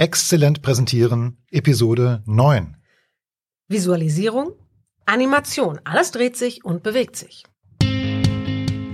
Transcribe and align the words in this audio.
Exzellent 0.00 0.62
präsentieren, 0.62 1.38
Episode 1.50 2.22
9. 2.24 2.76
Visualisierung, 3.66 4.52
Animation, 5.06 5.80
alles 5.82 6.12
dreht 6.12 6.36
sich 6.36 6.64
und 6.64 6.84
bewegt 6.84 7.16
sich. 7.16 7.42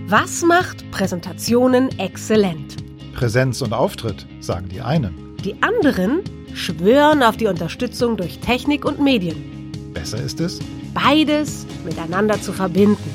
Was 0.07 0.41
macht 0.41 0.91
Präsentationen 0.93 1.91
exzellent? 1.99 2.77
Präsenz 3.13 3.61
und 3.61 3.75
Auftritt, 3.75 4.27
sagen 4.41 4.71
die 4.71 4.81
einen. 4.81 5.37
Die 5.45 5.63
anderen 5.63 6.23
schwören 6.55 7.23
auf 7.23 7.37
die 7.37 7.49
Unterstützung 7.49 8.17
durch 8.17 8.39
Technik 8.39 8.87
und 8.87 8.99
Medien. 8.99 9.73
Besser 9.93 10.23
ist 10.23 10.41
es, 10.41 10.59
Beides 10.95 11.67
miteinander 11.85 12.41
zu 12.41 12.55
verbinden. 12.55 13.11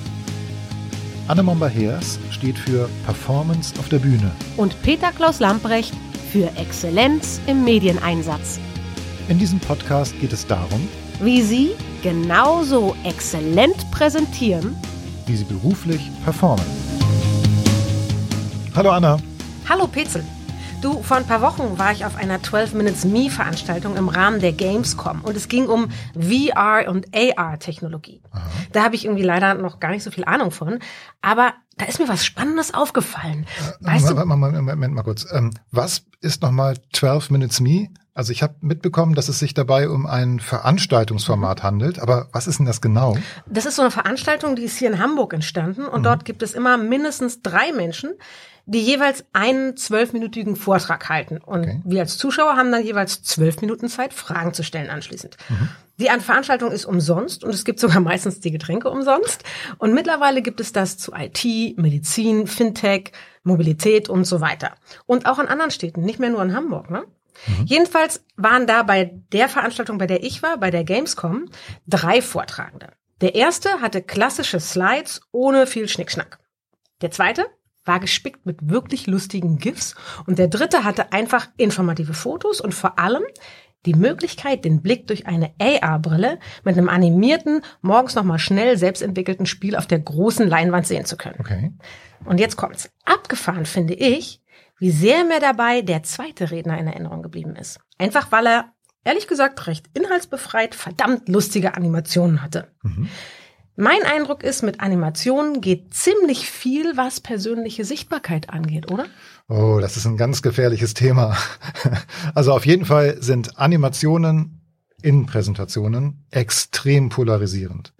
Anne 1.27 1.41
Momba-Heers 1.41 2.19
steht 2.29 2.59
für 2.59 2.87
Performance 3.05 3.73
auf 3.79 3.89
der 3.89 3.97
Bühne. 3.97 4.29
Und 4.57 4.79
Peter 4.83 5.11
Klaus 5.11 5.39
Lamprecht 5.39 5.95
für 6.31 6.49
Exzellenz 6.57 7.39
im 7.47 7.63
Medieneinsatz. 7.63 8.59
In 9.27 9.39
diesem 9.39 9.59
Podcast 9.59 10.19
geht 10.19 10.33
es 10.33 10.45
darum, 10.45 10.87
Wie 11.21 11.41
Sie 11.41 11.71
genauso 12.01 12.95
exzellent 13.03 13.89
präsentieren. 13.91 14.75
wie 15.25 15.35
sie 15.35 15.43
beruflich 15.43 16.09
performen. 16.23 16.65
Hallo 18.75 18.89
Anna. 18.91 19.19
Hallo 19.67 19.85
Petzel. 19.87 20.23
Du, 20.81 21.03
vor 21.03 21.17
ein 21.17 21.25
paar 21.27 21.41
Wochen 21.41 21.77
war 21.77 21.91
ich 21.91 22.05
auf 22.05 22.15
einer 22.15 22.41
12 22.41 22.73
Minutes 22.73 23.03
Me 23.05 23.29
Veranstaltung 23.29 23.97
im 23.97 24.07
Rahmen 24.07 24.39
der 24.39 24.53
Gamescom 24.53 25.21
und 25.21 25.35
es 25.35 25.49
ging 25.49 25.67
um 25.67 25.89
VR 26.17 26.85
und 26.89 27.07
AR 27.13 27.59
Technologie. 27.59 28.21
Da 28.71 28.83
habe 28.83 28.95
ich 28.95 29.03
irgendwie 29.05 29.23
leider 29.23 29.55
noch 29.55 29.79
gar 29.81 29.91
nicht 29.91 30.03
so 30.03 30.09
viel 30.09 30.23
Ahnung 30.23 30.51
von, 30.51 30.79
aber 31.21 31.53
da 31.79 31.85
ist 31.85 31.99
mir 31.99 32.07
was 32.07 32.25
Spannendes 32.25 32.73
aufgefallen. 32.73 33.45
Weißt 33.79 34.09
du, 34.09 34.13
Moment, 34.13 34.55
Moment, 34.55 34.65
Moment 34.65 34.93
mal 34.93 35.03
kurz. 35.03 35.25
Ähm, 35.31 35.51
was 35.71 36.03
ist 36.21 36.41
nochmal 36.41 36.77
12 36.93 37.31
Minutes 37.31 37.59
Me? 37.61 37.87
Also 38.19 38.33
ich 38.33 38.43
habe 38.43 38.55
mitbekommen, 38.59 39.15
dass 39.15 39.29
es 39.29 39.39
sich 39.39 39.53
dabei 39.53 39.87
um 39.87 40.05
ein 40.05 40.41
Veranstaltungsformat 40.41 41.63
handelt, 41.63 41.99
aber 41.99 42.27
was 42.33 42.47
ist 42.47 42.59
denn 42.59 42.65
das 42.65 42.81
genau? 42.81 43.17
das 43.45 43.65
ist 43.65 43.77
so 43.77 43.81
eine 43.81 43.91
Veranstaltung, 43.91 44.57
die 44.57 44.63
ist 44.63 44.77
hier 44.77 44.89
in 44.89 44.99
Hamburg 44.99 45.33
entstanden 45.33 45.85
und 45.85 46.03
dort 46.03 46.25
gibt 46.25 46.43
es 46.43 46.53
immer 46.53 46.77
mindestens 46.77 47.41
drei 47.41 47.71
Menschen, 47.71 48.11
die 48.65 48.81
jeweils 48.81 49.23
einen 49.31 49.77
zwölfminütigen 49.77 50.57
Vortrag 50.57 51.07
halten. 51.07 51.37
Und 51.37 51.61
Okay. 51.61 51.81
wir 51.85 52.01
als 52.01 52.17
Zuschauer 52.17 52.57
haben 52.57 52.73
dann 52.73 52.83
jeweils 52.83 53.23
zwölf 53.23 53.61
Minuten 53.61 53.87
Zeit, 53.87 54.13
Fragen 54.13 54.53
zu 54.53 54.63
stellen 54.63 54.89
anschließend. 54.89 55.37
Die 55.97 56.07
Veranstaltung 56.19 56.73
ist 56.73 56.83
umsonst 56.83 57.45
und 57.45 57.53
es 57.53 57.63
gibt 57.63 57.79
sogar 57.79 57.99
meistens 58.01 58.41
die 58.41 58.51
Getränke 58.51 58.89
umsonst. 58.89 59.45
Und 59.77 59.93
mittlerweile 59.93 60.41
gibt 60.41 60.59
es 60.59 60.73
das 60.73 60.97
zu 60.97 61.13
IT, 61.13 61.77
Medizin, 61.77 62.47
Fintech, 62.47 63.13
Mobilität 63.43 64.09
und 64.09 64.25
so 64.25 64.41
weiter. 64.41 64.73
Und 65.05 65.25
auch 65.25 65.39
in 65.39 65.47
anderen 65.47 65.71
Städten, 65.71 66.01
nicht 66.01 66.19
mehr 66.19 66.31
nur 66.31 66.43
in 66.43 66.53
Hamburg. 66.53 66.91
Ne? 66.91 67.05
Jedenfalls 67.65 68.25
waren 68.35 68.67
da 68.67 68.83
bei 68.83 69.11
der 69.31 69.49
Veranstaltung, 69.49 69.97
bei 69.97 70.07
der 70.07 70.23
ich 70.23 70.43
war, 70.43 70.57
bei 70.57 70.71
der 70.71 70.83
Gamescom, 70.83 71.49
drei 71.87 72.21
Vortragende. 72.21 72.91
Der 73.21 73.35
erste 73.35 73.81
hatte 73.81 74.01
klassische 74.01 74.59
Slides 74.59 75.21
ohne 75.31 75.67
viel 75.67 75.87
Schnickschnack. 75.87 76.39
Der 77.01 77.11
zweite 77.11 77.45
war 77.85 77.99
gespickt 77.99 78.45
mit 78.45 78.69
wirklich 78.69 79.07
lustigen 79.07 79.57
GIFs 79.57 79.95
und 80.25 80.39
der 80.39 80.47
dritte 80.47 80.83
hatte 80.83 81.11
einfach 81.11 81.47
informative 81.57 82.13
Fotos 82.13 82.61
und 82.61 82.73
vor 82.73 82.99
allem 82.99 83.23
die 83.85 83.93
Möglichkeit, 83.93 84.65
den 84.65 84.81
Blick 84.81 85.07
durch 85.07 85.25
eine 85.25 85.53
AR-Brille 85.59 86.39
mit 86.63 86.77
einem 86.77 86.89
animierten, 86.89 87.61
morgens 87.81 88.15
nochmal 88.15 88.39
schnell 88.39 88.77
selbstentwickelten 88.77 89.45
Spiel 89.45 89.75
auf 89.75 89.87
der 89.87 89.99
großen 89.99 90.47
Leinwand 90.47 90.85
sehen 90.85 91.05
zu 91.05 91.15
können. 91.15 91.37
Okay. 91.39 91.71
Und 92.25 92.39
jetzt 92.39 92.57
kommt's. 92.57 92.91
Abgefahren 93.05 93.65
finde 93.65 93.93
ich, 93.93 94.41
wie 94.79 94.91
sehr 94.91 95.23
mir 95.23 95.39
dabei 95.39 95.81
der 95.81 96.03
zweite 96.03 96.51
Redner 96.51 96.77
in 96.77 96.87
Erinnerung 96.87 97.21
geblieben 97.21 97.55
ist. 97.55 97.79
Einfach 97.97 98.31
weil 98.31 98.47
er, 98.47 98.73
ehrlich 99.03 99.27
gesagt, 99.27 99.67
recht 99.67 99.87
inhaltsbefreit 99.93 100.75
verdammt 100.75 101.27
lustige 101.29 101.75
Animationen 101.75 102.41
hatte. 102.41 102.71
Mein 103.75 104.03
Eindruck 104.03 104.43
ist, 104.43 104.61
mit 104.61 104.81
Animationen 104.81 105.61
geht 105.61 105.93
ziemlich 105.93 106.49
viel, 106.49 106.97
was 106.97 107.21
persönliche 107.21 107.85
Sichtbarkeit 107.85 108.49
angeht, 108.49 108.91
oder? 108.91 109.05
Oh, 109.47 109.79
das 109.79 109.95
ist 109.95 110.05
ein 110.05 110.17
ganz 110.17 110.41
gefährliches 110.41 110.93
Thema. 110.93 111.37
Also 112.35 112.53
auf 112.53 112.65
jeden 112.65 112.85
Fall 112.85 113.21
sind 113.21 113.57
Animationen 113.57 114.61
in 115.01 115.25
Präsentationen 115.25 116.25
extrem 116.29 117.09
polarisierend. 117.09 117.93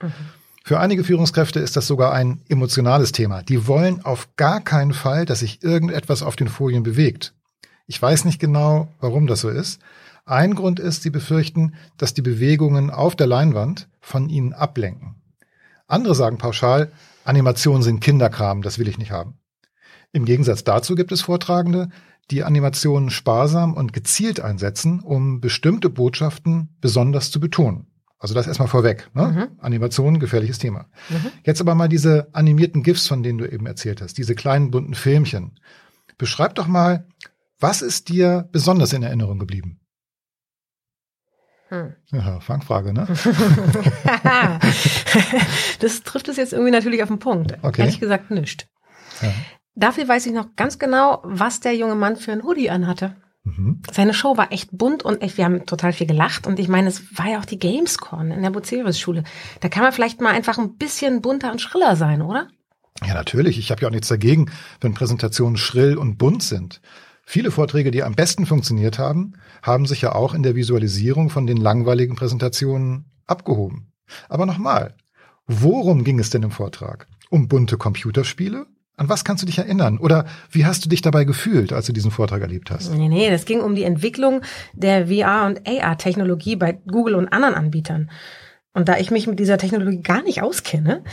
Für 0.63 0.79
einige 0.79 1.03
Führungskräfte 1.03 1.59
ist 1.59 1.75
das 1.75 1.87
sogar 1.87 2.13
ein 2.13 2.41
emotionales 2.47 3.11
Thema. 3.11 3.43
Die 3.43 3.67
wollen 3.67 4.03
auf 4.05 4.29
gar 4.35 4.61
keinen 4.61 4.93
Fall, 4.93 5.25
dass 5.25 5.39
sich 5.39 5.63
irgendetwas 5.63 6.21
auf 6.21 6.35
den 6.35 6.47
Folien 6.47 6.83
bewegt. 6.83 7.33
Ich 7.87 8.01
weiß 8.01 8.25
nicht 8.25 8.39
genau, 8.39 8.87
warum 8.99 9.25
das 9.25 9.41
so 9.41 9.49
ist. 9.49 9.79
Ein 10.25 10.53
Grund 10.53 10.79
ist, 10.79 11.01
sie 11.01 11.09
befürchten, 11.09 11.73
dass 11.97 12.13
die 12.13 12.21
Bewegungen 12.21 12.91
auf 12.91 13.15
der 13.15 13.25
Leinwand 13.25 13.87
von 13.99 14.29
ihnen 14.29 14.53
ablenken. 14.53 15.15
Andere 15.87 16.13
sagen 16.13 16.37
pauschal, 16.37 16.91
Animationen 17.23 17.81
sind 17.81 17.99
Kinderkram, 17.99 18.61
das 18.61 18.77
will 18.77 18.87
ich 18.87 18.99
nicht 18.99 19.11
haben. 19.11 19.39
Im 20.11 20.25
Gegensatz 20.25 20.63
dazu 20.63 20.93
gibt 20.93 21.11
es 21.11 21.21
Vortragende, 21.21 21.89
die 22.29 22.43
Animationen 22.43 23.09
sparsam 23.09 23.73
und 23.73 23.91
gezielt 23.91 24.39
einsetzen, 24.39 24.99
um 24.99 25.41
bestimmte 25.41 25.89
Botschaften 25.89 26.69
besonders 26.79 27.31
zu 27.31 27.39
betonen. 27.39 27.87
Also 28.19 28.35
das 28.35 28.47
erstmal 28.47 28.67
vorweg. 28.67 29.09
Ne? 29.13 29.49
Animationen, 29.59 30.19
gefährliches 30.19 30.59
Thema. 30.59 30.87
Jetzt 31.45 31.61
aber 31.61 31.73
mal 31.73 31.87
diese 31.87 32.27
animierten 32.33 32.83
GIFs, 32.83 33.07
von 33.07 33.23
denen 33.23 33.37
du 33.37 33.45
eben 33.49 33.65
erzählt 33.65 34.01
hast, 34.01 34.17
diese 34.17 34.35
kleinen 34.35 34.71
bunten 34.71 34.93
Filmchen. 34.93 35.57
Beschreib 36.17 36.55
doch 36.55 36.67
mal, 36.67 37.07
was 37.59 37.81
ist 37.81 38.09
dir 38.09 38.49
besonders 38.51 38.91
in 38.91 39.03
Erinnerung 39.03 39.39
geblieben? 39.39 39.79
Hm. 41.69 41.95
Ja, 42.11 42.39
Fangfrage, 42.41 42.93
ne? 42.93 43.07
das 45.79 46.01
trifft 46.03 46.27
es 46.27 46.37
jetzt 46.37 46.51
irgendwie 46.51 46.71
natürlich 46.71 47.03
auf 47.03 47.09
den 47.09 47.19
Punkt. 47.19 47.57
Okay. 47.61 47.81
Ehrlich 47.81 47.99
gesagt 47.99 48.31
nicht. 48.31 48.67
Ja. 49.21 49.31
Dafür 49.75 50.07
weiß 50.07 50.25
ich 50.25 50.33
noch 50.33 50.55
ganz 50.55 50.79
genau, 50.79 51.21
was 51.23 51.59
der 51.59 51.75
junge 51.75 51.95
Mann 51.95 52.17
für 52.17 52.31
ein 52.31 52.43
Hoodie 52.43 52.69
anhatte. 52.69 53.15
Mhm. 53.57 53.81
Seine 53.91 54.13
Show 54.13 54.37
war 54.37 54.51
echt 54.51 54.69
bunt 54.71 55.03
und 55.03 55.21
echt, 55.21 55.37
wir 55.37 55.45
haben 55.45 55.65
total 55.65 55.93
viel 55.93 56.07
gelacht. 56.07 56.47
Und 56.47 56.59
ich 56.59 56.67
meine, 56.67 56.89
es 56.89 57.17
war 57.17 57.27
ja 57.27 57.39
auch 57.39 57.45
die 57.45 57.59
Gamescon 57.59 58.31
in 58.31 58.41
der 58.41 58.51
Bucerius-Schule. 58.51 59.23
Da 59.61 59.69
kann 59.69 59.83
man 59.83 59.91
vielleicht 59.91 60.21
mal 60.21 60.33
einfach 60.33 60.57
ein 60.57 60.75
bisschen 60.75 61.21
bunter 61.21 61.51
und 61.51 61.61
schriller 61.61 61.95
sein, 61.95 62.21
oder? 62.21 62.47
Ja, 63.05 63.13
natürlich. 63.13 63.57
Ich 63.57 63.71
habe 63.71 63.81
ja 63.81 63.87
auch 63.87 63.93
nichts 63.93 64.07
dagegen, 64.07 64.51
wenn 64.81 64.93
Präsentationen 64.93 65.57
schrill 65.57 65.97
und 65.97 66.17
bunt 66.17 66.43
sind. 66.43 66.81
Viele 67.25 67.51
Vorträge, 67.51 67.91
die 67.91 68.03
am 68.03 68.15
besten 68.15 68.45
funktioniert 68.45 68.97
haben, 68.97 69.33
haben 69.61 69.85
sich 69.85 70.01
ja 70.01 70.13
auch 70.13 70.33
in 70.33 70.43
der 70.43 70.55
Visualisierung 70.55 71.29
von 71.29 71.45
den 71.45 71.57
langweiligen 71.57 72.15
Präsentationen 72.15 73.05
abgehoben. 73.27 73.91
Aber 74.27 74.45
nochmal, 74.45 74.95
worum 75.45 76.03
ging 76.03 76.19
es 76.19 76.31
denn 76.31 76.43
im 76.43 76.51
Vortrag? 76.51 77.07
Um 77.29 77.47
bunte 77.47 77.77
Computerspiele? 77.77 78.65
An 78.99 79.07
was 79.07 79.23
kannst 79.23 79.41
du 79.41 79.45
dich 79.45 79.57
erinnern? 79.57 79.97
Oder 79.97 80.25
wie 80.51 80.65
hast 80.65 80.83
du 80.83 80.89
dich 80.89 81.01
dabei 81.01 81.23
gefühlt, 81.23 81.71
als 81.71 81.85
du 81.85 81.93
diesen 81.93 82.11
Vortrag 82.11 82.41
erlebt 82.41 82.69
hast? 82.69 82.93
Nee, 82.93 83.07
nee, 83.07 83.29
das 83.29 83.45
ging 83.45 83.61
um 83.61 83.73
die 83.73 83.83
Entwicklung 83.83 84.41
der 84.73 85.07
VR- 85.07 85.45
und 85.45 85.65
AR-Technologie 85.65 86.57
bei 86.57 86.73
Google 86.73 87.15
und 87.15 87.29
anderen 87.29 87.55
Anbietern. 87.55 88.11
Und 88.73 88.89
da 88.89 88.97
ich 88.97 89.09
mich 89.09 89.25
mit 89.25 89.39
dieser 89.39 89.57
Technologie 89.57 90.01
gar 90.01 90.21
nicht 90.21 90.41
auskenne, 90.41 91.05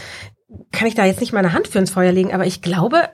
kann 0.72 0.88
ich 0.88 0.96
da 0.96 1.04
jetzt 1.04 1.20
nicht 1.20 1.32
meine 1.32 1.52
Hand 1.52 1.68
für 1.68 1.78
ins 1.78 1.90
Feuer 1.90 2.10
legen, 2.10 2.34
aber 2.34 2.44
ich 2.44 2.60
glaube, 2.60 3.08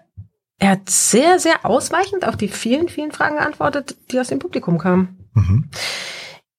er 0.58 0.70
hat 0.70 0.88
sehr, 0.88 1.38
sehr 1.38 1.66
ausweichend 1.66 2.26
auf 2.26 2.38
die 2.38 2.48
vielen, 2.48 2.88
vielen 2.88 3.12
Fragen 3.12 3.36
geantwortet, 3.36 3.96
die 4.10 4.18
aus 4.18 4.28
dem 4.28 4.38
Publikum 4.38 4.78
kamen. 4.78 5.28
Mhm. 5.34 5.68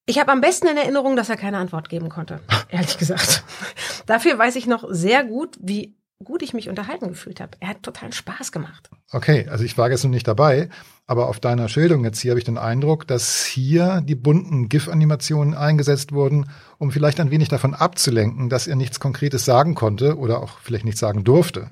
Ich 0.06 0.20
habe 0.20 0.30
am 0.30 0.40
besten 0.40 0.68
in 0.68 0.76
Erinnerung, 0.76 1.16
dass 1.16 1.30
er 1.30 1.36
keine 1.36 1.58
Antwort 1.58 1.88
geben 1.88 2.10
konnte, 2.10 2.38
ehrlich 2.68 2.96
gesagt. 2.96 3.42
Dafür 4.06 4.38
weiß 4.38 4.54
ich 4.54 4.68
noch 4.68 4.84
sehr 4.88 5.24
gut, 5.24 5.58
wie 5.60 5.96
gut 6.24 6.42
ich 6.42 6.54
mich 6.54 6.68
unterhalten 6.68 7.08
gefühlt 7.08 7.40
habe. 7.40 7.52
Er 7.60 7.68
hat 7.68 7.82
totalen 7.82 8.12
Spaß 8.12 8.50
gemacht. 8.52 8.90
Okay, 9.12 9.46
also 9.48 9.64
ich 9.64 9.78
war 9.78 9.88
gestern 9.88 10.10
nicht 10.10 10.26
dabei, 10.26 10.68
aber 11.06 11.28
auf 11.28 11.38
deiner 11.38 11.68
Schilderung 11.68 12.04
jetzt 12.04 12.20
hier 12.20 12.32
habe 12.32 12.38
ich 12.38 12.44
den 12.44 12.58
Eindruck, 12.58 13.06
dass 13.06 13.44
hier 13.44 14.00
die 14.00 14.14
bunten 14.14 14.68
GIF-Animationen 14.68 15.54
eingesetzt 15.54 16.12
wurden, 16.12 16.50
um 16.78 16.90
vielleicht 16.90 17.20
ein 17.20 17.30
wenig 17.30 17.48
davon 17.48 17.74
abzulenken, 17.74 18.48
dass 18.48 18.66
er 18.66 18.76
nichts 18.76 19.00
Konkretes 19.00 19.44
sagen 19.44 19.74
konnte 19.74 20.18
oder 20.18 20.42
auch 20.42 20.58
vielleicht 20.58 20.84
nichts 20.84 21.00
sagen 21.00 21.24
durfte. 21.24 21.68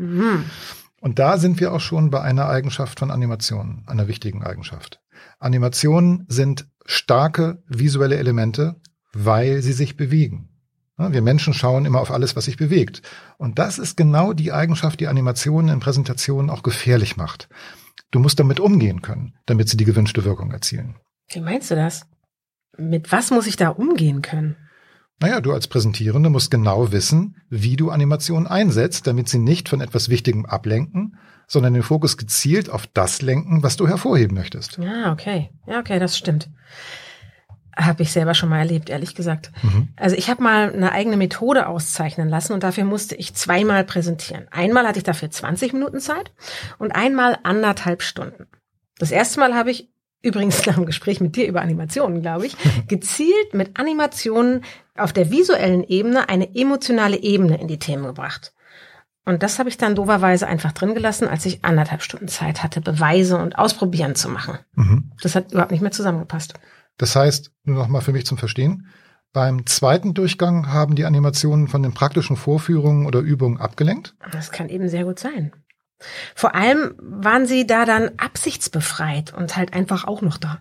Und 1.00 1.18
da 1.18 1.38
sind 1.38 1.58
wir 1.58 1.72
auch 1.72 1.80
schon 1.80 2.10
bei 2.10 2.20
einer 2.20 2.48
Eigenschaft 2.48 3.00
von 3.00 3.10
Animationen, 3.10 3.82
einer 3.86 4.06
wichtigen 4.06 4.44
Eigenschaft. 4.44 5.00
Animationen 5.40 6.26
sind 6.28 6.68
starke 6.84 7.62
visuelle 7.66 8.16
Elemente, 8.16 8.76
weil 9.12 9.62
sie 9.62 9.72
sich 9.72 9.96
bewegen. 9.96 10.51
Wir 10.96 11.22
Menschen 11.22 11.54
schauen 11.54 11.84
immer 11.84 12.00
auf 12.00 12.10
alles, 12.10 12.36
was 12.36 12.44
sich 12.44 12.56
bewegt. 12.56 13.02
Und 13.38 13.58
das 13.58 13.78
ist 13.78 13.96
genau 13.96 14.32
die 14.32 14.52
Eigenschaft, 14.52 15.00
die 15.00 15.08
Animationen 15.08 15.72
in 15.72 15.80
Präsentationen 15.80 16.50
auch 16.50 16.62
gefährlich 16.62 17.16
macht. 17.16 17.48
Du 18.10 18.18
musst 18.18 18.38
damit 18.38 18.60
umgehen 18.60 19.02
können, 19.02 19.34
damit 19.46 19.68
sie 19.68 19.76
die 19.76 19.86
gewünschte 19.86 20.24
Wirkung 20.24 20.52
erzielen. 20.52 20.96
Wie 21.28 21.40
meinst 21.40 21.70
du 21.70 21.74
das? 21.74 22.06
Mit 22.76 23.10
was 23.10 23.30
muss 23.30 23.46
ich 23.46 23.56
da 23.56 23.70
umgehen 23.70 24.22
können? 24.22 24.56
Naja, 25.18 25.40
du 25.40 25.52
als 25.52 25.68
Präsentierende 25.68 26.30
musst 26.30 26.50
genau 26.50 26.90
wissen, 26.92 27.36
wie 27.48 27.76
du 27.76 27.90
Animationen 27.90 28.46
einsetzt, 28.46 29.06
damit 29.06 29.28
sie 29.28 29.38
nicht 29.38 29.68
von 29.68 29.80
etwas 29.80 30.08
Wichtigem 30.08 30.46
ablenken, 30.46 31.16
sondern 31.46 31.74
den 31.74 31.82
Fokus 31.82 32.16
gezielt 32.16 32.70
auf 32.70 32.86
das 32.86 33.22
lenken, 33.22 33.62
was 33.62 33.76
du 33.76 33.86
hervorheben 33.86 34.36
möchtest. 34.36 34.78
Ja, 34.78 35.12
okay. 35.12 35.50
Ja, 35.66 35.78
okay, 35.78 35.98
das 35.98 36.18
stimmt. 36.18 36.50
Habe 37.76 38.02
ich 38.02 38.12
selber 38.12 38.34
schon 38.34 38.48
mal 38.48 38.58
erlebt, 38.58 38.90
ehrlich 38.90 39.14
gesagt. 39.14 39.50
Mhm. 39.62 39.88
Also 39.96 40.16
ich 40.16 40.28
habe 40.28 40.42
mal 40.42 40.72
eine 40.72 40.92
eigene 40.92 41.16
Methode 41.16 41.66
auszeichnen 41.66 42.28
lassen 42.28 42.52
und 42.52 42.62
dafür 42.62 42.84
musste 42.84 43.14
ich 43.14 43.34
zweimal 43.34 43.84
präsentieren. 43.84 44.46
Einmal 44.50 44.86
hatte 44.86 44.98
ich 44.98 45.04
dafür 45.04 45.30
20 45.30 45.72
Minuten 45.72 46.00
Zeit 46.00 46.32
und 46.78 46.92
einmal 46.92 47.38
anderthalb 47.42 48.02
Stunden. 48.02 48.46
Das 48.98 49.10
erste 49.10 49.40
Mal 49.40 49.54
habe 49.54 49.70
ich 49.70 49.90
übrigens 50.22 50.64
nach 50.66 50.74
dem 50.74 50.86
Gespräch 50.86 51.20
mit 51.20 51.36
dir 51.36 51.46
über 51.46 51.62
Animationen, 51.62 52.22
glaube 52.22 52.46
ich, 52.46 52.56
gezielt 52.88 53.54
mit 53.54 53.78
Animationen 53.78 54.64
auf 54.96 55.12
der 55.12 55.30
visuellen 55.30 55.84
Ebene 55.84 56.28
eine 56.28 56.54
emotionale 56.54 57.16
Ebene 57.16 57.60
in 57.60 57.68
die 57.68 57.78
Themen 57.78 58.04
gebracht. 58.04 58.52
Und 59.24 59.42
das 59.42 59.58
habe 59.58 59.68
ich 59.68 59.78
dann 59.78 59.94
doverweise 59.94 60.48
einfach 60.48 60.72
drin 60.72 60.94
gelassen, 60.94 61.28
als 61.28 61.46
ich 61.46 61.64
anderthalb 61.64 62.02
Stunden 62.02 62.28
Zeit 62.28 62.62
hatte, 62.62 62.80
Beweise 62.80 63.38
und 63.38 63.56
Ausprobieren 63.56 64.16
zu 64.16 64.28
machen. 64.28 64.58
Mhm. 64.74 65.12
Das 65.22 65.36
hat 65.36 65.52
überhaupt 65.52 65.70
nicht 65.70 65.80
mehr 65.80 65.92
zusammengepasst. 65.92 66.54
Das 66.98 67.16
heißt, 67.16 67.52
nur 67.64 67.76
noch 67.76 67.88
mal 67.88 68.00
für 68.00 68.12
mich 68.12 68.26
zum 68.26 68.38
Verstehen, 68.38 68.86
beim 69.32 69.66
zweiten 69.66 70.12
Durchgang 70.12 70.72
haben 70.72 70.94
die 70.94 71.04
Animationen 71.04 71.68
von 71.68 71.82
den 71.82 71.94
praktischen 71.94 72.36
Vorführungen 72.36 73.06
oder 73.06 73.20
Übungen 73.20 73.58
abgelenkt? 73.58 74.14
Das 74.30 74.50
kann 74.50 74.68
eben 74.68 74.88
sehr 74.88 75.04
gut 75.04 75.18
sein. 75.18 75.52
Vor 76.34 76.54
allem 76.54 76.94
waren 76.98 77.46
sie 77.46 77.66
da 77.66 77.84
dann 77.84 78.10
absichtsbefreit 78.18 79.32
und 79.32 79.56
halt 79.56 79.72
einfach 79.72 80.04
auch 80.04 80.20
noch 80.20 80.36
da. 80.36 80.60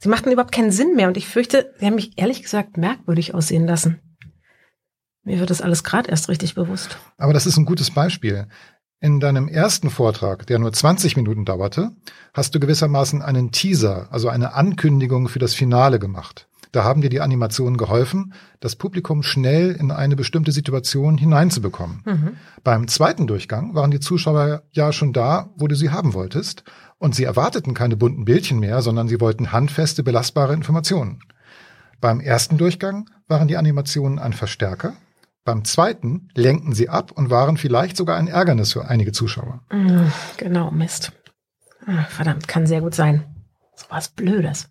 Sie 0.00 0.08
machten 0.08 0.32
überhaupt 0.32 0.52
keinen 0.52 0.72
Sinn 0.72 0.96
mehr 0.96 1.08
und 1.08 1.16
ich 1.16 1.28
fürchte, 1.28 1.74
sie 1.78 1.86
haben 1.86 1.94
mich 1.94 2.18
ehrlich 2.18 2.42
gesagt 2.42 2.76
merkwürdig 2.78 3.34
aussehen 3.34 3.66
lassen. 3.66 4.00
Mir 5.22 5.38
wird 5.38 5.50
das 5.50 5.60
alles 5.60 5.84
gerade 5.84 6.10
erst 6.10 6.28
richtig 6.28 6.54
bewusst. 6.54 6.98
Aber 7.18 7.34
das 7.34 7.46
ist 7.46 7.58
ein 7.58 7.66
gutes 7.66 7.90
Beispiel. 7.90 8.48
In 9.02 9.18
deinem 9.18 9.48
ersten 9.48 9.88
Vortrag, 9.88 10.46
der 10.46 10.58
nur 10.58 10.74
20 10.74 11.16
Minuten 11.16 11.46
dauerte, 11.46 11.92
hast 12.34 12.54
du 12.54 12.60
gewissermaßen 12.60 13.22
einen 13.22 13.50
Teaser, 13.50 14.08
also 14.10 14.28
eine 14.28 14.52
Ankündigung 14.52 15.28
für 15.28 15.38
das 15.38 15.54
Finale 15.54 15.98
gemacht. 15.98 16.48
Da 16.72 16.84
haben 16.84 17.00
dir 17.00 17.08
die 17.08 17.22
Animationen 17.22 17.78
geholfen, 17.78 18.34
das 18.60 18.76
Publikum 18.76 19.22
schnell 19.22 19.72
in 19.72 19.90
eine 19.90 20.16
bestimmte 20.16 20.52
Situation 20.52 21.16
hineinzubekommen. 21.16 22.02
Mhm. 22.04 22.36
Beim 22.62 22.88
zweiten 22.88 23.26
Durchgang 23.26 23.74
waren 23.74 23.90
die 23.90 24.00
Zuschauer 24.00 24.64
ja 24.70 24.92
schon 24.92 25.14
da, 25.14 25.48
wo 25.56 25.66
du 25.66 25.74
sie 25.74 25.88
haben 25.88 26.12
wolltest, 26.12 26.64
und 26.98 27.14
sie 27.14 27.24
erwarteten 27.24 27.72
keine 27.72 27.96
bunten 27.96 28.26
Bildchen 28.26 28.58
mehr, 28.58 28.82
sondern 28.82 29.08
sie 29.08 29.20
wollten 29.22 29.50
handfeste, 29.50 30.02
belastbare 30.02 30.52
Informationen. 30.52 31.20
Beim 32.02 32.20
ersten 32.20 32.58
Durchgang 32.58 33.08
waren 33.28 33.48
die 33.48 33.56
Animationen 33.56 34.18
ein 34.18 34.34
Verstärker, 34.34 34.92
beim 35.44 35.64
zweiten 35.64 36.28
lenkten 36.34 36.74
sie 36.74 36.88
ab 36.88 37.12
und 37.12 37.30
waren 37.30 37.56
vielleicht 37.56 37.96
sogar 37.96 38.16
ein 38.16 38.28
Ärgernis 38.28 38.72
für 38.72 38.86
einige 38.86 39.12
Zuschauer. 39.12 39.62
Mhm, 39.72 40.12
genau, 40.36 40.70
Mist. 40.70 41.12
Ach, 41.86 42.08
verdammt, 42.10 42.46
kann 42.46 42.66
sehr 42.66 42.80
gut 42.80 42.94
sein. 42.94 43.24
So 43.74 43.86
was 43.88 44.08
Blödes. 44.08 44.68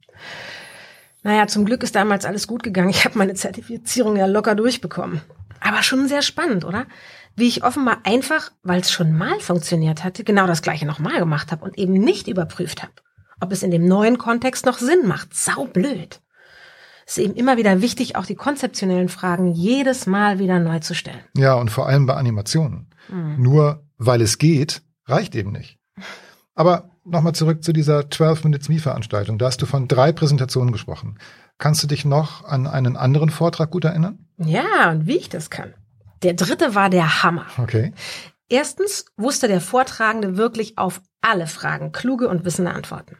Naja, 1.23 1.47
zum 1.47 1.65
Glück 1.65 1.83
ist 1.83 1.95
damals 1.95 2.25
alles 2.25 2.47
gut 2.47 2.63
gegangen. 2.63 2.89
Ich 2.89 3.03
habe 3.03 3.17
meine 3.17 3.33
Zertifizierung 3.33 4.15
ja 4.15 4.25
locker 4.25 4.55
durchbekommen. 4.55 5.21
Aber 5.59 5.83
schon 5.83 6.07
sehr 6.07 6.21
spannend, 6.21 6.63
oder? 6.63 6.85
Wie 7.35 7.47
ich 7.47 7.63
offenbar 7.63 7.99
einfach, 8.03 8.51
weil 8.63 8.79
es 8.81 8.91
schon 8.91 9.17
mal 9.17 9.39
funktioniert 9.39 10.03
hatte, 10.03 10.23
genau 10.23 10.47
das 10.47 10.61
gleiche 10.61 10.85
nochmal 10.85 11.19
gemacht 11.19 11.51
habe 11.51 11.65
und 11.65 11.77
eben 11.77 11.93
nicht 11.93 12.27
überprüft 12.27 12.81
habe, 12.81 12.93
ob 13.41 13.51
es 13.51 13.63
in 13.63 13.71
dem 13.71 13.87
neuen 13.87 14.17
Kontext 14.17 14.65
noch 14.65 14.77
Sinn 14.77 15.07
macht. 15.07 15.33
Sau 15.33 15.65
blöd. 15.65 16.21
Es 17.09 17.17
ist 17.17 17.23
eben 17.23 17.33
immer 17.33 17.57
wieder 17.57 17.81
wichtig, 17.81 18.15
auch 18.17 18.27
die 18.27 18.35
konzeptionellen 18.35 19.09
Fragen 19.09 19.47
jedes 19.47 20.05
Mal 20.05 20.37
wieder 20.37 20.59
neu 20.59 20.77
zu 20.77 20.93
stellen. 20.93 21.23
Ja, 21.35 21.55
und 21.55 21.71
vor 21.71 21.87
allem 21.87 22.05
bei 22.05 22.13
Animationen. 22.13 22.93
Mhm. 23.07 23.41
Nur 23.41 23.83
weil 23.97 24.21
es 24.21 24.37
geht, 24.37 24.83
reicht 25.05 25.33
eben 25.33 25.51
nicht. 25.51 25.79
Aber 26.53 26.91
nochmal 27.03 27.33
zurück 27.33 27.63
zu 27.63 27.73
dieser 27.73 28.11
12 28.11 28.43
Minutes 28.43 28.69
Me 28.69 28.77
Veranstaltung. 28.77 29.39
Da 29.39 29.47
hast 29.47 29.59
du 29.59 29.65
von 29.65 29.87
drei 29.87 30.11
Präsentationen 30.11 30.71
gesprochen. 30.71 31.17
Kannst 31.57 31.81
du 31.81 31.87
dich 31.87 32.05
noch 32.05 32.45
an 32.45 32.67
einen 32.67 32.95
anderen 32.95 33.31
Vortrag 33.31 33.71
gut 33.71 33.85
erinnern? 33.85 34.27
Ja, 34.37 34.91
und 34.91 35.07
wie 35.07 35.17
ich 35.17 35.29
das 35.29 35.49
kann. 35.49 35.73
Der 36.21 36.35
dritte 36.35 36.75
war 36.75 36.91
der 36.91 37.23
Hammer. 37.23 37.47
Okay. 37.57 37.91
Erstens 38.49 39.05
wusste 39.17 39.47
der 39.47 39.61
Vortragende 39.61 40.37
wirklich 40.37 40.77
auf 40.77 41.01
alle 41.21 41.47
Fragen 41.47 41.91
kluge 41.91 42.29
und 42.29 42.45
wissende 42.45 42.71
Antworten. 42.71 43.17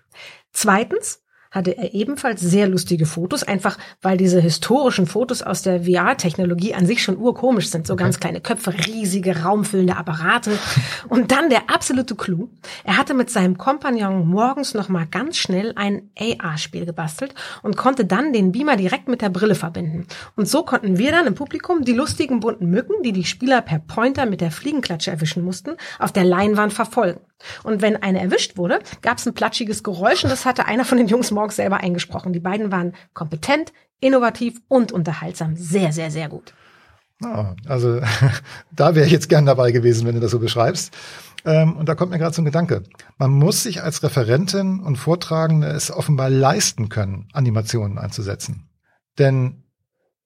Zweitens 0.52 1.24
hatte 1.52 1.78
er 1.78 1.94
ebenfalls 1.94 2.42
sehr 2.42 2.68
lustige 2.68 3.06
Fotos, 3.06 3.44
einfach 3.44 3.78
weil 4.02 4.18
diese 4.18 4.40
historischen 4.40 5.08
Fotos 5.08 5.42
aus 5.42 5.62
der 5.64 5.84
VR-Technologie 5.84 6.76
an 6.76 6.86
sich 6.86 7.02
schon 7.02 7.18
urkomisch 7.18 7.70
sind. 7.70 7.88
So 7.88 7.94
okay. 7.94 8.04
ganz 8.04 8.20
kleine 8.20 8.42
Köpfe, 8.42 8.74
riesige, 8.88 9.44
raumfüllende 9.44 9.98
Apparate. 9.98 10.58
Und 11.08 11.32
dann 11.32 11.50
der 11.50 11.70
absolute 11.70 12.16
Clou. 12.16 12.50
Er 12.84 12.98
hatte 12.98 13.14
mit 13.14 13.30
seinem 13.30 13.58
Kompagnon 13.58 14.28
morgens 14.28 14.74
nochmal 14.74 15.08
ganz 15.08 15.38
schnell 15.38 15.74
ein 15.76 16.10
AR-Spiel 16.18 16.86
gebastelt 16.86 17.34
und 17.64 17.78
konnte 17.78 18.06
dann 18.06 18.34
den 18.34 18.52
Beamer 18.52 18.76
direkt 18.76 19.08
mit 19.08 19.22
der 19.22 19.30
Brille 19.30 19.56
verbinden. 19.56 20.06
Und 20.36 20.48
so 20.48 20.64
konnten 20.64 20.98
wir 20.98 21.12
dann 21.12 21.28
im 21.28 21.36
Publikum 21.36 21.84
die 21.84 21.94
lustigen 21.94 22.40
bunten 22.40 22.70
Mücken, 22.70 23.02
die 23.04 23.14
die 23.14 23.26
Spieler 23.26 23.62
per 23.62 23.80
Pointer 23.80 24.26
mit 24.26 24.42
der 24.42 24.52
Fliegenklatsche 24.52 25.12
erwischen 25.12 25.44
mussten, 25.44 25.72
auf 25.98 26.12
der 26.12 26.26
Leinwand 26.26 26.74
verfolgen. 26.74 27.22
Und 27.64 27.82
wenn 27.82 28.02
eine 28.02 28.22
erwischt 28.22 28.58
wurde, 28.58 28.80
gab 29.02 29.18
es 29.18 29.26
ein 29.26 29.34
platschiges 29.34 29.84
Geräusch 29.84 30.24
und 30.24 30.30
das 30.30 30.46
hatte 30.46 30.66
einer 30.66 30.86
von 30.86 30.98
den 30.98 31.08
Jungs 31.08 31.32
morgens 31.32 31.56
selber 31.56 31.78
eingesprochen. 31.78 32.34
Die 32.34 32.40
beiden 32.40 32.72
waren 32.72 32.94
kompetent, 33.14 33.74
innovativ 34.00 34.60
und 34.68 34.92
unterhaltsam. 34.92 35.56
Sehr, 35.56 35.92
sehr, 35.92 36.12
sehr 36.12 36.30
gut. 36.30 36.54
Oh, 37.24 37.48
also 37.68 38.02
da 38.72 38.96
wäre 38.96 39.06
ich 39.06 39.12
jetzt 39.12 39.30
gern 39.30 39.46
dabei 39.46 39.72
gewesen, 39.72 40.08
wenn 40.08 40.16
du 40.16 40.22
das 40.22 40.32
so 40.32 40.40
beschreibst. 40.40 40.96
Ähm, 41.46 41.76
und 41.78 41.88
da 41.88 41.96
kommt 41.96 42.12
mir 42.12 42.18
gerade 42.18 42.40
ein 42.42 42.46
Gedanke. 42.46 42.84
Man 43.18 43.32
muss 43.32 43.64
sich 43.64 43.82
als 43.82 44.04
Referentin 44.04 44.80
und 44.80 44.98
Vortragende 44.98 45.68
es 45.68 45.92
offenbar 45.92 46.30
leisten 46.30 46.90
können, 46.90 47.28
Animationen 47.34 47.98
einzusetzen. 47.98 48.70
Denn, 49.18 49.64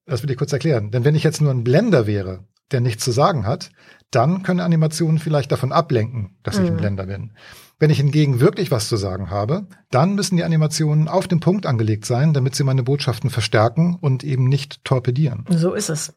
das 0.06 0.24
will 0.24 0.32
ich 0.32 0.38
kurz 0.38 0.54
erklären, 0.54 0.92
denn 0.92 1.04
wenn 1.04 1.16
ich 1.16 1.24
jetzt 1.24 1.42
nur 1.42 1.52
ein 1.52 1.64
Blender 1.64 2.08
wäre, 2.08 2.46
der 2.72 2.82
nichts 2.82 3.04
zu 3.04 3.12
sagen 3.12 3.46
hat, 3.46 3.70
dann 4.12 4.44
können 4.44 4.60
Animationen 4.60 5.20
vielleicht 5.20 5.52
davon 5.52 5.72
ablenken, 5.72 6.38
dass 6.44 6.58
ich 6.58 6.68
ein 6.68 6.74
mhm. 6.74 6.78
Blender 6.78 7.06
bin. 7.08 7.32
Wenn 7.80 7.90
ich 7.90 7.98
hingegen 7.98 8.40
wirklich 8.40 8.72
was 8.72 8.88
zu 8.88 8.96
sagen 8.96 9.30
habe, 9.30 9.68
dann 9.90 10.16
müssen 10.16 10.38
die 10.38 10.44
Animationen 10.44 11.08
auf 11.08 11.28
den 11.28 11.40
Punkt 11.40 11.66
angelegt 11.66 12.06
sein, 12.06 12.34
damit 12.34 12.56
sie 12.56 12.64
meine 12.64 12.84
Botschaften 12.84 13.30
verstärken 13.30 13.98
und 14.00 14.24
eben 14.24 14.48
nicht 14.48 14.84
torpedieren. 14.86 15.46
So 15.50 15.74
ist 15.74 15.90
es. 15.90 16.14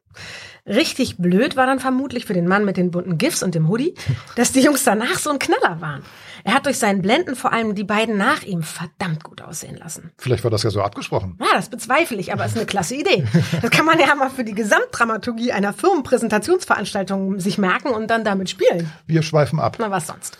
Richtig 0.66 1.18
blöd 1.18 1.56
war 1.56 1.66
dann 1.66 1.78
vermutlich 1.78 2.26
für 2.26 2.34
den 2.34 2.48
Mann 2.48 2.64
mit 2.64 2.76
den 2.76 2.90
bunten 2.90 3.18
GIFs 3.18 3.42
und 3.42 3.54
dem 3.54 3.68
Hoodie, 3.68 3.94
dass 4.34 4.50
die 4.50 4.60
Jungs 4.60 4.82
danach 4.82 5.18
so 5.18 5.30
ein 5.30 5.38
Knaller 5.38 5.80
waren. 5.80 6.02
Er 6.42 6.54
hat 6.54 6.66
durch 6.66 6.78
seinen 6.78 7.02
Blenden 7.02 7.36
vor 7.36 7.52
allem 7.52 7.74
die 7.74 7.84
beiden 7.84 8.16
nach 8.16 8.42
ihm 8.42 8.62
verdammt 8.62 9.22
gut 9.22 9.42
aussehen 9.42 9.76
lassen. 9.76 10.12
Vielleicht 10.18 10.44
war 10.44 10.50
das 10.50 10.64
ja 10.64 10.70
so 10.70 10.82
abgesprochen. 10.82 11.38
Ja, 11.40 11.54
das 11.54 11.68
bezweifle 11.68 12.18
ich, 12.18 12.32
aber 12.32 12.44
es 12.44 12.52
ist 12.52 12.58
eine 12.58 12.66
klasse 12.66 12.96
Idee. 12.96 13.24
Das 13.62 13.70
kann 13.70 13.85
man 13.85 13.99
ja 13.99 14.14
mal 14.14 14.30
für 14.30 14.44
die 14.44 14.54
Gesamtdramaturgie 14.54 15.52
einer 15.52 15.73
Firmenpräsentationsveranstaltung 15.73 17.38
sich 17.40 17.58
merken 17.58 17.88
und 17.88 18.08
dann 18.08 18.25
damit 18.25 18.50
spielen. 18.50 18.90
Wir 19.06 19.23
schweifen 19.23 19.61
ab. 19.61 19.76
Na, 19.78 19.90
was 19.90 20.08
sonst. 20.08 20.38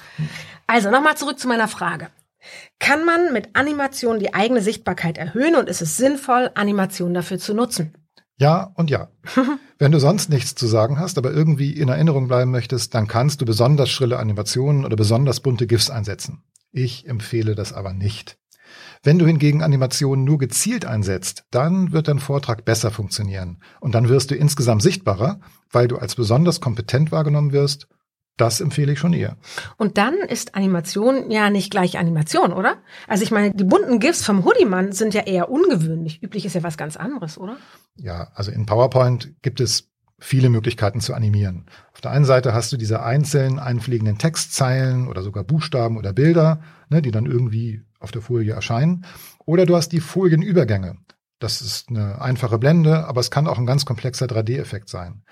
Also 0.66 0.90
nochmal 0.90 1.16
zurück 1.16 1.38
zu 1.38 1.49
meiner 1.49 1.68
Frage. 1.68 2.09
Kann 2.78 3.04
man 3.04 3.33
mit 3.33 3.50
Animation 3.54 4.18
die 4.18 4.35
eigene 4.35 4.61
Sichtbarkeit 4.61 5.18
erhöhen 5.18 5.56
und 5.56 5.68
ist 5.68 5.83
es 5.83 5.97
sinnvoll, 5.97 6.50
Animation 6.54 7.14
dafür 7.14 7.38
zu 7.38 7.54
nutzen? 7.54 7.95
Ja 8.38 8.71
und 8.75 8.90
ja. 8.90 9.09
Wenn 9.78 9.93
du 9.93 9.99
sonst 9.99 10.28
nichts 10.31 10.55
zu 10.55 10.66
sagen 10.66 10.99
hast, 10.99 11.19
aber 11.19 11.33
irgendwie 11.33 11.73
in 11.73 11.88
Erinnerung 11.88 12.28
bleiben 12.28 12.50
möchtest, 12.50 12.95
dann 12.95 13.07
kannst 13.07 13.40
du 13.40 13.45
besonders 13.45 13.90
schrille 13.90 14.19
Animationen 14.19 14.85
oder 14.85 14.97
besonders 14.97 15.40
bunte 15.40 15.66
GIFs 15.66 15.90
einsetzen. 15.90 16.43
Ich 16.73 17.07
empfehle 17.07 17.55
das 17.55 17.73
aber 17.73 17.93
nicht. 17.93 18.38
Wenn 19.02 19.19
du 19.19 19.26
hingegen 19.26 19.62
Animationen 19.62 20.25
nur 20.25 20.38
gezielt 20.38 20.85
einsetzt, 20.85 21.45
dann 21.50 21.93
wird 21.93 22.09
dein 22.09 22.19
Vortrag 22.19 22.64
besser 22.64 22.90
funktionieren. 22.90 23.61
Und 23.81 23.95
dann 23.95 24.09
wirst 24.09 24.31
du 24.31 24.35
insgesamt 24.35 24.83
sichtbarer, 24.83 25.40
weil 25.71 25.88
du 25.88 25.97
als 25.97 26.14
besonders 26.14 26.61
kompetent 26.61 27.12
wahrgenommen 27.12 27.52
wirst 27.52 27.87
das 28.37 28.61
empfehle 28.61 28.93
ich 28.93 28.99
schon 28.99 29.12
eher. 29.12 29.37
Und 29.76 29.99
dann 29.99 30.14
ist 30.14 30.55
Animation 30.55 31.31
ja 31.31 31.50
nicht 31.50 31.71
gleich 31.71 31.99
Animation, 31.99 32.52
oder? 32.52 32.76
Also 33.09 33.23
ich 33.23 33.31
meine, 33.31 33.52
die 33.55 33.64
bunten 33.64 33.99
GIFs 33.99 34.25
vom 34.25 34.45
Hoodie-Mann 34.45 34.93
sind 34.93 35.14
ja 35.14 35.23
eher 35.23 35.50
ungewöhnlich. 35.50 36.23
Üblich 36.23 36.45
ist 36.45 36.55
ja 36.55 36.62
was 36.62 36.76
ganz 36.76 36.97
anderes, 36.97 37.38
oder? 37.38 37.57
Ja, 37.97 38.31
also 38.35 38.50
in 38.50 38.66
PowerPoint 38.66 39.35
gibt 39.43 39.61
es 39.61 39.88
viele 40.19 40.49
Möglichkeiten 40.49 41.00
zu 41.00 41.14
animieren. 41.14 41.66
Auf 41.93 42.00
der 42.00 42.11
einen 42.11 42.25
Seite 42.25 42.55
hast 42.55 42.73
du 42.73 42.76
diese 42.76 43.02
einzelnen 43.02 43.59
einfliegenden 43.59 44.19
Textzeilen 44.19 45.09
oder 45.09 45.23
sogar 45.23 45.45
Buchstaben 45.45 45.97
oder 45.97 46.12
Bilder, 46.12 46.61
ne, 46.88 47.02
die 47.02 47.11
dann 47.11 47.26
irgendwie 47.26 47.83
auf 48.00 48.12
der 48.12 48.23
Folie 48.23 48.52
erscheinen. 48.52 49.05
Oder 49.45 49.66
du 49.66 49.76
hast 49.76 49.90
die 49.90 50.00
Folienübergänge. 50.00 50.97
Das 51.38 51.61
ist 51.61 51.90
eine 51.90 52.21
einfache 52.21 52.59
Blende, 52.59 53.07
aber 53.07 53.21
es 53.21 53.31
kann 53.31 53.47
auch 53.47 53.59
ein 53.59 53.66
ganz 53.66 53.85
komplexer 53.85 54.26
3D-Effekt 54.26 54.88
sein. 54.88 55.23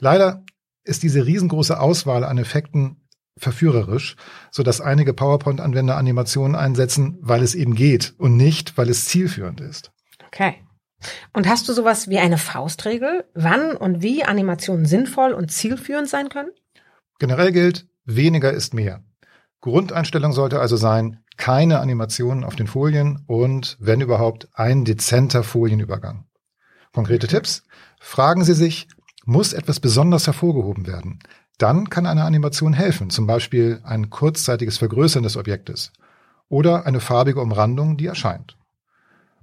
Leider 0.00 0.44
ist 0.84 1.02
diese 1.02 1.26
riesengroße 1.26 1.78
Auswahl 1.78 2.24
an 2.24 2.38
Effekten 2.38 2.96
verführerisch, 3.38 4.16
so 4.50 4.62
dass 4.62 4.80
einige 4.80 5.14
PowerPoint-Anwender 5.14 5.96
Animationen 5.96 6.54
einsetzen, 6.54 7.18
weil 7.20 7.42
es 7.42 7.54
eben 7.54 7.74
geht 7.74 8.14
und 8.18 8.36
nicht, 8.36 8.76
weil 8.76 8.88
es 8.88 9.06
zielführend 9.06 9.60
ist. 9.60 9.92
Okay. 10.26 10.56
Und 11.32 11.48
hast 11.48 11.68
du 11.68 11.72
sowas 11.72 12.08
wie 12.08 12.18
eine 12.18 12.38
Faustregel, 12.38 13.24
wann 13.34 13.76
und 13.76 14.02
wie 14.02 14.24
Animationen 14.24 14.86
sinnvoll 14.86 15.32
und 15.32 15.50
zielführend 15.50 16.08
sein 16.08 16.28
können? 16.28 16.50
Generell 17.18 17.52
gilt, 17.52 17.86
weniger 18.04 18.52
ist 18.52 18.74
mehr. 18.74 19.02
Grundeinstellung 19.60 20.32
sollte 20.32 20.60
also 20.60 20.76
sein, 20.76 21.22
keine 21.36 21.80
Animationen 21.80 22.44
auf 22.44 22.56
den 22.56 22.66
Folien 22.66 23.24
und, 23.26 23.76
wenn 23.80 24.00
überhaupt, 24.00 24.48
ein 24.52 24.84
dezenter 24.84 25.42
Folienübergang. 25.42 26.26
Konkrete 26.92 27.26
Tipps? 27.26 27.64
Fragen 28.00 28.44
Sie 28.44 28.54
sich, 28.54 28.88
muss 29.24 29.52
etwas 29.52 29.80
besonders 29.80 30.26
hervorgehoben 30.26 30.86
werden? 30.86 31.18
Dann 31.58 31.90
kann 31.90 32.06
eine 32.06 32.24
Animation 32.24 32.72
helfen, 32.72 33.10
zum 33.10 33.26
Beispiel 33.26 33.80
ein 33.84 34.10
kurzzeitiges 34.10 34.78
Vergrößern 34.78 35.22
des 35.22 35.36
Objektes 35.36 35.92
oder 36.48 36.86
eine 36.86 37.00
farbige 37.00 37.40
Umrandung, 37.40 37.96
die 37.96 38.06
erscheint. 38.06 38.56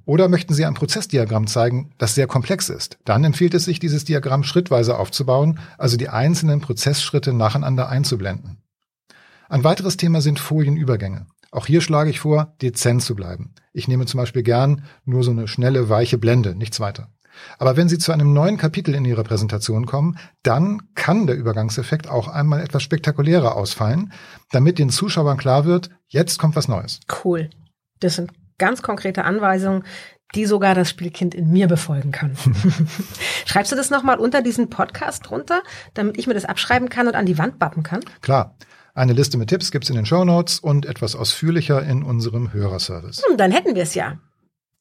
Oder 0.06 0.28
möchten 0.28 0.54
Sie 0.54 0.66
ein 0.66 0.74
Prozessdiagramm 0.74 1.48
zeigen, 1.48 1.92
das 1.98 2.16
sehr 2.16 2.26
komplex 2.26 2.70
ist? 2.70 2.98
Dann 3.06 3.24
empfiehlt 3.24 3.54
es 3.54 3.66
sich, 3.66 3.80
dieses 3.80 4.06
Diagramm 4.06 4.44
schrittweise 4.44 4.98
aufzubauen, 4.98 5.60
also 5.78 5.98
die 5.98 6.10
einzelnen 6.10 6.62
Prozessschritte 6.62 7.32
nacheinander 7.32 7.90
einzublenden. 7.90 8.58
Ein 9.50 9.64
weiteres 9.64 9.98
Thema 9.98 10.22
sind 10.22 10.40
Folienübergänge. 10.40 11.28
Auch 11.52 11.66
hier 11.66 11.82
schlage 11.82 12.10
ich 12.10 12.20
vor, 12.20 12.54
dezent 12.62 13.02
zu 13.02 13.16
bleiben. 13.16 13.54
Ich 13.74 13.88
nehme 13.88 14.06
zum 14.06 14.20
Beispiel 14.20 14.44
gern 14.44 14.84
nur 15.06 15.24
so 15.24 15.32
eine 15.32 15.48
schnelle, 15.48 15.90
weiche 15.90 16.18
Blende, 16.18 16.56
nichts 16.56 16.80
weiter. 16.80 17.10
Aber 17.58 17.78
wenn 17.78 17.90
Sie 17.90 17.98
zu 17.98 18.12
einem 18.12 18.34
neuen 18.34 18.58
Kapitel 18.58 18.96
in 18.96 19.06
Ihrer 19.06 19.24
Präsentation 19.24 19.86
kommen, 19.86 20.18
dann 20.44 20.82
kann 20.96 21.28
der 21.28 21.36
Übergangseffekt 21.36 22.08
auch 22.08 22.28
einmal 22.28 22.62
etwas 22.62 22.84
spektakulärer 22.84 23.56
ausfallen, 23.56 24.12
damit 24.52 24.80
den 24.80 24.90
Zuschauern 24.90 25.38
klar 25.38 25.66
wird, 25.66 25.90
jetzt 26.08 26.40
kommt 26.40 26.56
was 26.56 26.68
Neues. 26.68 27.00
Cool. 27.24 27.50
Das 28.00 28.16
sind 28.16 28.32
ganz 28.58 28.82
konkrete 28.82 29.24
Anweisungen, 29.24 29.84
die 30.36 30.46
sogar 30.46 30.76
das 30.76 30.90
Spielkind 30.90 31.34
in 31.34 31.50
mir 31.50 31.68
befolgen 31.68 32.12
kann. 32.12 32.38
Schreibst 33.46 33.72
du 33.72 33.76
das 33.76 33.90
nochmal 33.90 34.20
unter 34.20 34.42
diesen 34.42 34.70
Podcast 34.70 35.28
drunter, 35.28 35.64
damit 35.96 36.18
ich 36.18 36.28
mir 36.28 36.36
das 36.36 36.46
abschreiben 36.46 36.90
kann 36.90 37.08
und 37.08 37.16
an 37.16 37.26
die 37.26 37.38
Wand 37.38 37.58
bappen 37.60 37.84
kann? 37.84 38.02
Klar. 38.22 38.56
Eine 38.94 39.14
Liste 39.14 39.38
mit 39.38 39.50
Tipps 39.50 39.72
gibt's 39.72 39.90
in 39.90 39.96
den 39.96 40.06
Show 40.06 40.26
Notes 40.26 40.60
und 40.60 40.86
etwas 40.86 41.16
ausführlicher 41.16 41.82
in 41.84 42.04
unserem 42.04 42.52
Hörerservice. 42.52 43.24
Hm, 43.28 43.38
dann 43.38 43.52
hätten 43.52 43.76
wir 43.76 43.84
es 43.84 43.94
ja. 43.94 44.20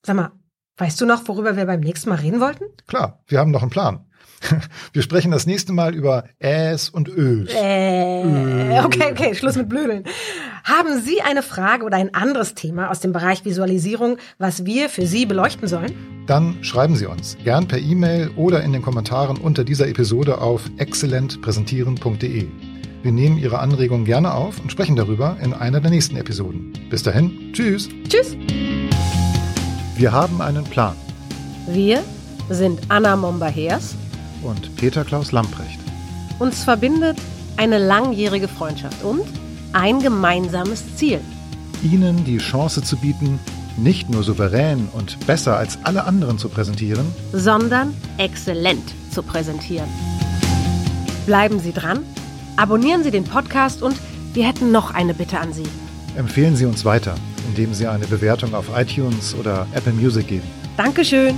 Sag 0.05 0.17
mal, 0.17 0.33
weißt 0.79 1.01
du 1.01 1.07
noch, 1.07 1.29
worüber 1.29 1.57
wir 1.57 1.67
beim 1.67 1.81
nächsten 1.81 2.09
Mal 2.09 2.17
reden 2.17 2.41
wollten? 2.41 2.65
Klar, 2.87 3.21
wir 3.27 3.39
haben 3.39 3.51
noch 3.51 3.63
einen 3.63 3.71
Plan. 3.71 4.05
Wir 4.93 5.03
sprechen 5.03 5.31
das 5.31 5.47
nächste 5.47 5.73
Mal 5.73 5.95
über 5.95 6.25
Äs 6.39 6.89
und 6.89 7.09
Ös. 7.09 7.51
Äh, 7.53 8.81
okay, 8.85 9.11
okay, 9.11 9.35
Schluss 9.35 9.57
mit 9.57 9.69
Blödeln. 9.69 10.05
Haben 10.65 11.01
Sie 11.01 11.21
eine 11.23 11.43
Frage 11.43 11.85
oder 11.85 11.97
ein 11.97 12.15
anderes 12.15 12.55
Thema 12.55 12.91
aus 12.91 13.01
dem 13.01 13.13
Bereich 13.13 13.45
Visualisierung, 13.45 14.19
was 14.39 14.65
wir 14.65 14.89
für 14.89 15.07
Sie 15.07 15.27
beleuchten 15.27 15.69
sollen? 15.69 16.25
Dann 16.27 16.63
schreiben 16.63 16.95
Sie 16.95 17.07
uns 17.07 17.37
gern 17.43 17.69
per 17.69 17.79
E-Mail 17.79 18.31
oder 18.37 18.63
in 18.63 18.73
den 18.73 18.83
Kommentaren 18.83 19.39
unter 19.39 19.65
dieser 19.65 19.89
Episode 19.89 20.41
auf 20.41 20.63
exzellentpräsentieren.de. 20.77 22.47
Wir 23.03 23.13
nehmen 23.13 23.39
Ihre 23.39 23.61
Anregungen 23.61 24.05
gerne 24.05 24.35
auf 24.35 24.61
und 24.61 24.73
sprechen 24.73 24.97
darüber 24.97 25.37
in 25.43 25.55
einer 25.55 25.81
der 25.81 25.91
nächsten 25.91 26.17
Episoden. 26.17 26.73
Bis 26.91 27.03
dahin, 27.03 27.53
tschüss. 27.53 27.89
Tschüss. 28.09 28.37
Wir 29.99 30.13
haben 30.13 30.41
einen 30.41 30.63
Plan. 30.63 30.95
Wir 31.67 32.05
sind 32.51 32.79
Anna 32.89 33.17
Momba-Hers 33.17 33.97
Und 34.45 34.77
Peter 34.77 35.05
Klaus 35.05 35.33
Lamprecht. 35.33 35.81
Uns 36.39 36.63
verbindet 36.63 37.19
eine 37.57 37.79
langjährige 37.79 38.47
Freundschaft 38.47 39.03
und 39.03 39.25
ein 39.73 39.99
gemeinsames 39.99 40.85
Ziel. 40.95 41.21
Ihnen 41.83 42.25
die 42.25 42.39
Chance 42.39 42.81
zu 42.83 42.97
bieten, 42.97 43.41
nicht 43.77 44.09
nur 44.09 44.23
souverän 44.23 44.89
und 44.93 45.19
besser 45.27 45.57
als 45.57 45.79
alle 45.83 46.05
anderen 46.05 46.39
zu 46.39 46.49
präsentieren, 46.49 47.07
sondern 47.33 47.93
exzellent 48.19 48.95
zu 49.11 49.25
präsentieren. 49.25 49.89
Bleiben 51.27 51.59
Sie 51.59 51.73
dran, 51.73 52.05
abonnieren 52.57 53.03
Sie 53.03 53.11
den 53.11 53.25
Podcast 53.25 53.83
und 53.83 53.97
wir 54.33 54.47
hätten 54.47 54.71
noch 54.71 54.95
eine 54.95 55.15
Bitte 55.15 55.41
an 55.41 55.53
Sie. 55.53 55.67
empfehlen 56.17 56.55
Sie 56.55 56.67
uns 56.67 56.85
weiter, 56.85 57.17
indem 57.49 57.75
Sie 57.75 57.87
eine 57.87 58.07
Bewertung 58.07 58.55
auf 58.55 58.67
iTunes 58.77 59.35
oder 59.35 59.67
Apple 59.75 59.93
Music 59.93 60.29
geben. 60.29 60.47
Dankeschön. 60.77 61.35